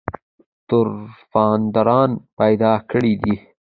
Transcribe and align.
طرفداران 0.69 2.11
پیدا 2.39 2.73
کړي 2.91 3.13
دي. 3.21 3.35